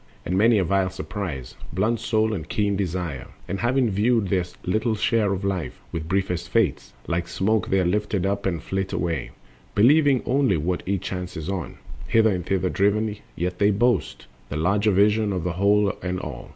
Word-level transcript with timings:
And 0.25 0.35
many 0.35 0.57
a 0.57 0.63
vile 0.63 0.89
surprise 0.89 1.53
Blunts 1.71 2.03
soul 2.03 2.33
and 2.33 2.49
keen 2.49 2.75
desire. 2.75 3.27
And 3.47 3.59
having 3.59 3.91
viewed 3.91 4.29
Their 4.29 4.45
little 4.65 4.95
share 4.95 5.31
of 5.31 5.45
life, 5.45 5.79
with 5.91 6.07
briefest 6.07 6.49
fates, 6.49 6.93
Like 7.05 7.27
smoke 7.27 7.67
they 7.69 7.79
are 7.79 7.85
lifted 7.85 8.25
up 8.25 8.47
and 8.47 8.63
flit 8.63 8.93
away, 8.93 9.29
Believing 9.75 10.23
only 10.25 10.57
what 10.57 10.81
each 10.87 11.03
chances 11.03 11.49
on, 11.49 11.77
Hither 12.07 12.31
and 12.31 12.43
thither 12.43 12.71
driven; 12.71 13.15
yet 13.35 13.59
they 13.59 13.69
boast 13.69 14.25
The 14.49 14.57
larger 14.57 14.89
vision 14.89 15.31
of 15.31 15.43
the 15.43 15.53
whole 15.53 15.93
and 16.01 16.19
all. 16.19 16.49